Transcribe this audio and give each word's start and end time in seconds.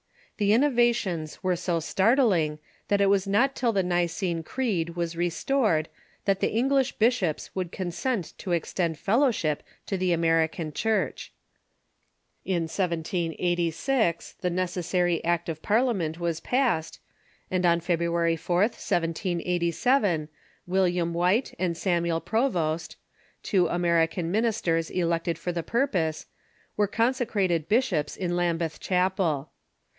The 0.37 0.53
innovations 0.53 1.43
were 1.43 1.55
so 1.55 1.79
startling 1.79 2.57
that 2.87 2.99
it 3.01 3.07
w^as 3.09 3.27
not 3.27 3.53
till 3.53 3.71
the 3.71 3.83
Nicene 3.83 4.41
Creed 4.41 4.95
Avas 4.95 5.15
restored 5.15 5.87
that 6.25 6.39
the 6.39 6.49
English 6.49 6.93
bishops 6.93 7.53
would 7.55 7.71
consent 7.71 8.33
to 8.39 8.51
extend 8.51 8.97
fellowship 8.97 9.61
to 9.85 9.97
the 9.97 10.11
American 10.11 10.73
Church. 10.73 11.31
In 12.43 12.63
1786 12.63 14.33
the 14.41 14.49
necessary 14.49 15.23
Act 15.23 15.47
of 15.47 15.61
Par 15.61 15.81
liament 15.81 16.17
was 16.17 16.39
passed, 16.39 16.99
and 17.51 17.63
on 17.63 17.79
February 17.79 18.35
4th, 18.35 18.81
1787, 18.81 20.27
William 20.65 21.13
White 21.13 21.53
and 21.59 21.77
Samuel 21.77 22.19
Provost, 22.19 22.95
two 23.43 23.67
American 23.67 24.31
ministers 24.31 24.89
elected 24.89 25.37
for 25.37 25.51
the 25.51 25.61
purpose, 25.61 26.25
were 26.75 26.87
consecrated 26.87 27.69
bishops 27.69 28.17
in 28.17 28.35
Lambeth 28.35 28.79
Chapel. 28.79 29.51